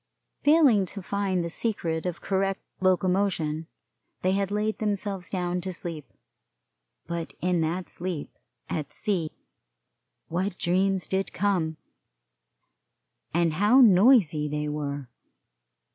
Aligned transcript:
Failing 0.41 0.87
to 0.87 1.01
find 1.03 1.43
the 1.45 1.49
secret 1.51 2.07
of 2.07 2.21
correct 2.21 2.59
locomotion, 2.79 3.67
they 4.23 4.31
had 4.31 4.49
laid 4.49 4.79
themselves 4.79 5.29
down 5.29 5.61
to 5.61 5.71
sleep, 5.71 6.11
but 7.05 7.35
in 7.39 7.61
that 7.61 7.87
sleep 7.87 8.35
at 8.67 8.91
sea 8.93 9.29
what 10.27 10.57
dreams 10.57 11.05
did 11.05 11.31
come, 11.33 11.77
and 13.31 13.53
how 13.53 13.79
noisy 13.79 14.47
they 14.49 14.67
were! 14.67 15.07